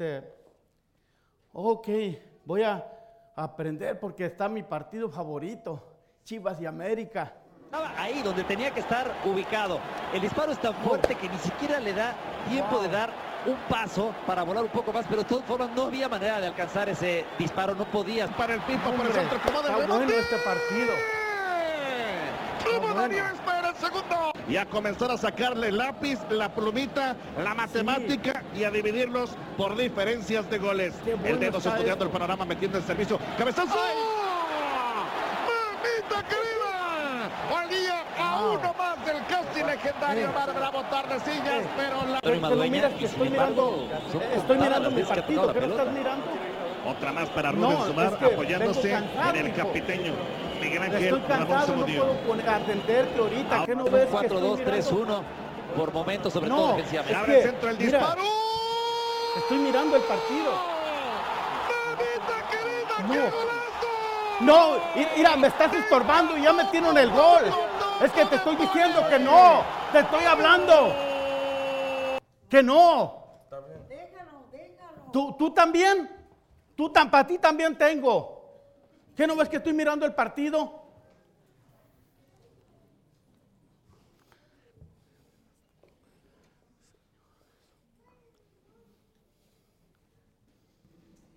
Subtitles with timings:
[0.00, 0.32] este,
[1.52, 1.88] ok,
[2.46, 2.82] voy a
[3.36, 5.82] aprender porque está mi partido favorito,
[6.24, 7.34] Chivas y América.
[7.64, 9.78] Estaba ahí donde tenía que estar ubicado.
[10.14, 12.14] El disparo es tan fuerte que ni siquiera le da
[12.48, 13.12] tiempo de dar
[13.46, 16.46] un paso para volar un poco más, pero de todas formas no había manera de
[16.46, 18.26] alcanzar ese disparo, no podía.
[18.28, 20.92] Para el pipo, por el centro, como del está bueno este partido.
[22.64, 23.49] Primo bueno.
[23.80, 24.32] Segundo.
[24.48, 30.48] Y a comenzar a sacarle lápiz, la plumita, la matemática y a dividirlos por diferencias
[30.50, 30.94] de goles.
[31.04, 33.18] Bueno el dedo estudiando el panorama, metiendo el servicio.
[33.38, 33.78] ¡Cabezazo!
[35.46, 37.30] ¡Mamita querida!
[37.52, 38.58] Hoy día a Wow.
[38.58, 40.32] uno más del casi legendario Eh.
[40.34, 41.68] Bárbara Tordesillas, Eh.
[41.76, 42.20] pero la...
[42.20, 45.74] Pero miras que estoy mirando, son estoy mirando mi que partido, tocado ¿qué la no
[45.78, 46.26] estás mirando?
[46.86, 50.14] Otra más para No, Rubén Sumar, es que apoyándose cansado, en el hijo.
[50.60, 54.92] Miguel Ángel Estoy cansado, no puedo poner, atenderte ahorita, ¿qué no ves que estoy 4-2-3-1
[54.92, 55.24] mirando?
[55.76, 57.16] por momentos, sobre No, todo es defensivamente.
[57.18, 58.22] Abre el centro, el mira, disparo.
[59.36, 60.52] Estoy mirando el partido.
[61.86, 63.30] ¡Mamita querida, No.
[63.30, 63.50] qué!
[64.40, 64.76] No,
[65.16, 67.44] mira, me estás estorbando y ya metieron el gol.
[68.02, 70.94] Es que te estoy diciendo que no, te estoy hablando.
[72.48, 73.20] Que no.
[73.88, 75.12] Déjalo, déjalo.
[75.12, 76.10] ¿Tú, tú también?
[76.74, 78.39] ¿Tú tan, para ti también tengo?
[79.20, 80.80] ¿Qué no ves que estoy mirando el partido?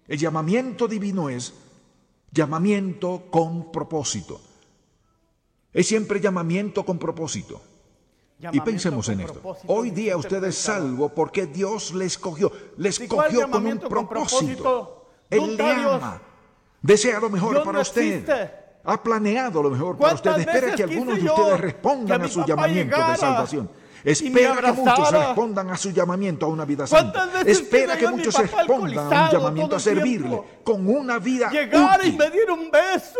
[0.08, 1.54] El llamamiento divino es
[2.32, 4.40] llamamiento con propósito.
[5.74, 7.62] Es siempre llamamiento con propósito.
[8.40, 9.58] Y pensemos en esto.
[9.68, 12.50] Hoy día usted es salvo porque Dios le escogió.
[12.78, 15.10] Le ¿Y cuál escogió con un propósito.
[15.30, 16.22] Él ¿Dónde le ama.
[16.84, 18.02] Desea lo mejor Dios para no usted.
[18.02, 18.52] existe.
[18.84, 20.32] Ha planeado lo mejor para usted.
[20.32, 23.70] ¿Cuántas Espera que algunos de ustedes respondan mi a su llamamiento llegara de salvación.
[24.04, 27.14] y Espera que muchos respondan a su llamamiento a una vida santa.
[27.24, 31.50] ¿Cuántas veces Espera que mi muchos respondan a un llamamiento a servirle con una vida
[31.50, 32.18] Llegara y útil.
[32.20, 33.20] me diera un beso.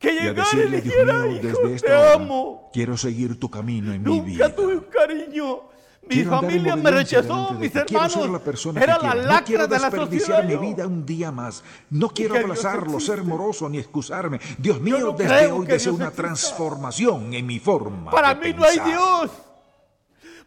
[0.00, 2.70] Que y llegara y dijera, Dios mío, hijo, desde te esta hora amo.
[2.72, 4.54] quiero seguir tu camino en mi Nunca vida.
[4.54, 5.60] tuve un cariño.
[6.08, 8.30] Mi Quiero familia me rechazó, mis hermanos.
[8.30, 9.16] la persona Era la quiero.
[9.16, 10.62] No lacra quiero de la desperdiciar mi sociedad.
[10.62, 10.76] yo.
[10.76, 11.62] vida un día más.
[11.90, 14.40] No quiero abrazarlo, ser moroso ni excusarme.
[14.58, 18.64] Dios mío, no desde hoy deseo una transformación en mi forma Para de mí no
[18.64, 18.86] hay pensar.
[18.86, 19.30] Dios.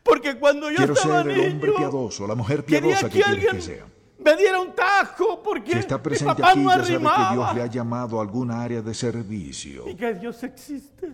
[0.03, 3.27] Porque cuando yo Quiero estaba ser el hombre piadoso, la mujer piadosa que que quieres
[3.33, 3.85] alguien que sea.
[4.17, 7.33] me diera un tajo porque Si está mi presente papá aquí, no ya sabe que
[7.35, 9.87] Dios le ha llamado a alguna área de servicio.
[9.87, 11.13] Y que Dios existe.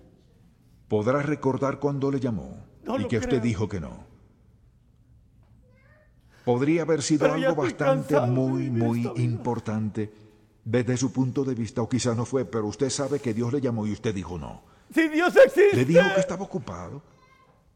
[0.88, 3.41] Podrá recordar cuándo le llamó No y que usted creo.
[3.41, 4.06] dijo que no.
[6.47, 10.09] Podría haber sido algo bastante cansado muy, muy importante
[10.63, 13.59] desde su punto de vista, o quizás no fue, pero usted sabe que Dios le
[13.59, 14.62] llamó y usted dijo no.
[14.96, 15.75] Si Dios existe.
[15.75, 17.03] Le dijo que estaba ocupado.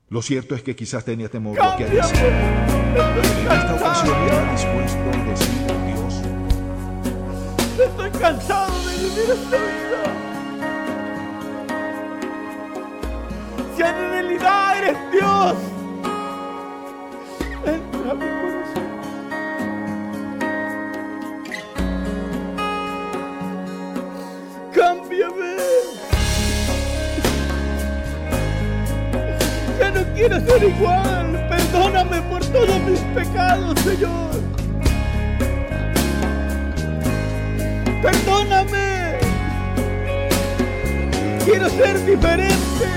[0.08, 1.84] Lo cierto es que quizás tenía temor de que.
[2.00, 6.22] Estoy En esta ocasión está dispuesto a decir Dios.
[7.90, 10.04] Estoy cansado de vivir esta vida.
[13.76, 15.56] Si en realidad eres Dios,
[30.22, 31.48] quiero ser igual.
[31.50, 34.30] Perdóname por todos mis pecados, Señor.
[38.04, 39.18] Perdóname.
[41.44, 42.88] Quiero ser diferente.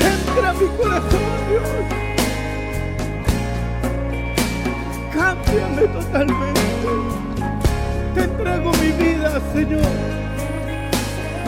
[0.00, 1.68] Entra a mi corazón, Dios.
[5.12, 6.60] Cámbiame totalmente.
[8.14, 9.92] Te entrego mi vida, Señor.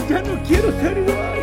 [0.08, 1.35] Ya no quiero ser igual.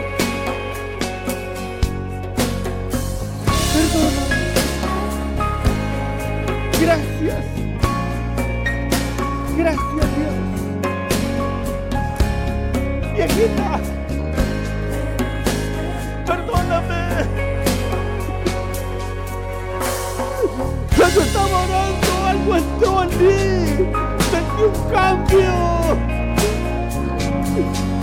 [22.57, 23.93] Entró en mí.
[24.31, 25.53] Sentí un cambio.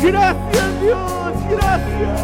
[0.03, 1.33] Gracias, Dios.
[1.51, 2.21] Gracias.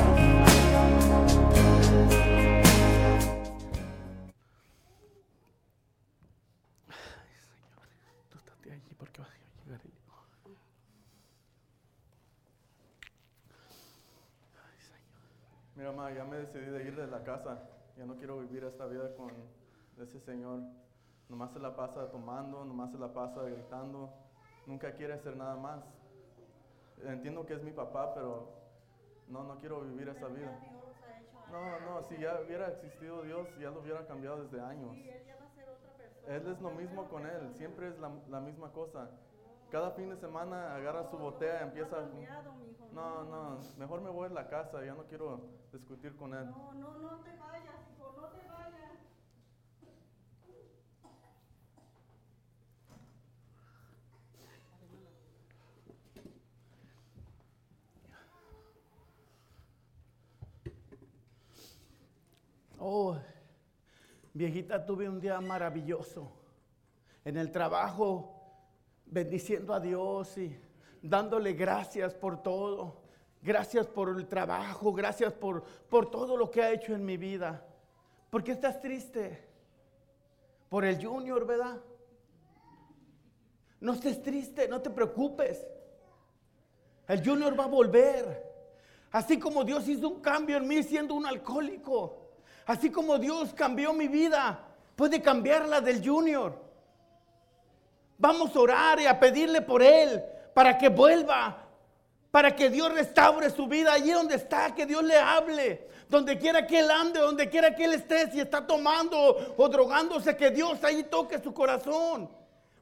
[8.31, 9.93] Tú estate allí porque vas a llegar ahí.
[14.55, 15.23] Ay, Señor.
[15.75, 17.63] Mira, ma, ya me decidí de ir de la casa.
[17.97, 19.31] Ya no quiero vivir esta vida con
[20.03, 20.61] ese Señor.
[21.29, 24.11] Nomás se la pasa tomando, nomás se la pasa gritando.
[24.67, 25.85] Nunca quiere hacer nada más.
[27.03, 28.49] Entiendo que es mi papá, pero
[29.29, 30.59] no, no quiero vivir esa vida.
[31.51, 34.97] No, no, si ya hubiera existido Dios, ya lo hubiera cambiado desde años.
[36.27, 39.09] Él es lo mismo con él, siempre es la, la misma cosa.
[39.71, 41.97] Cada fin de semana agarra su botella y empieza...
[42.93, 45.41] No, no, mejor me voy a la casa, ya no quiero
[45.73, 46.47] discutir con él.
[46.51, 47.76] No, no, no te vayas,
[62.89, 63.17] Oh,
[64.33, 66.31] viejita, tuve un día maravilloso.
[67.25, 68.33] En el trabajo,
[69.07, 70.57] bendiciendo a Dios y
[71.03, 73.03] dándole gracias por todo.
[73.43, 77.67] Gracias por el trabajo, gracias por, por todo lo que ha hecho en mi vida.
[78.31, 79.45] ¿Por qué estás triste?
[80.69, 81.81] Por el junior, ¿verdad?
[83.81, 85.67] No estés triste, no te preocupes.
[87.09, 88.47] El junior va a volver.
[89.11, 92.26] Así como Dios hizo un cambio en mí siendo un alcohólico.
[92.67, 94.59] Así como Dios cambió mi vida,
[94.97, 96.61] puede cambiar la del junior.
[98.19, 100.23] Vamos a orar y a pedirle por él
[100.53, 101.65] para que vuelva,
[102.33, 106.67] para que Dios restaure su vida allí donde está, que Dios le hable, donde quiera
[106.67, 110.83] que él ande, donde quiera que él esté, si está tomando o drogándose, que Dios
[110.83, 112.29] ahí toque su corazón.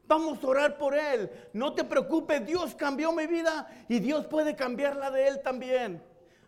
[0.06, 1.30] Vamos a orar por él.
[1.52, 6.02] No te preocupes, Dios cambió mi vida y Dios puede cambiar la de él también.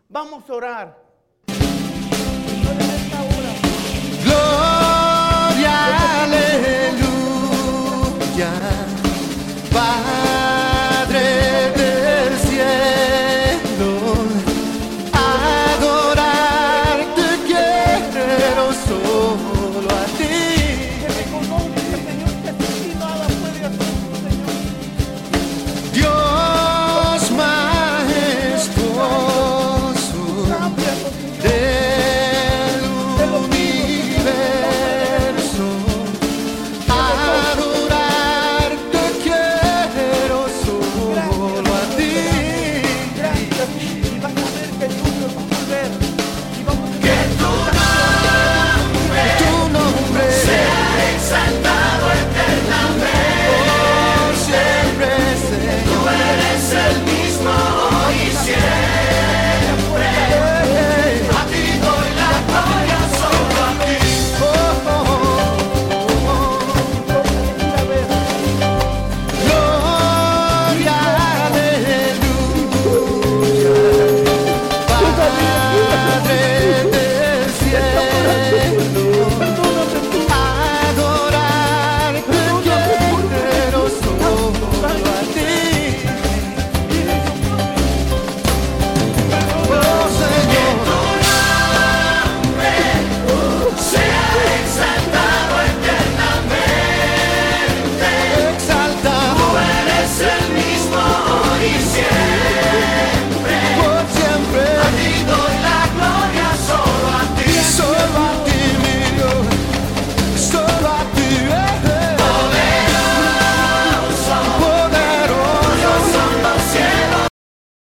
[0.09, 1.06] Vamos a orar.
[8.47, 8.86] sky.